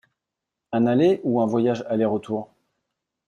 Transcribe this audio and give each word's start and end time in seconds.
Un 0.71 0.87
aller 0.87 1.21
ou 1.23 1.41
un 1.41 1.45
voyage 1.45 1.83
aller-retour? 1.87 2.49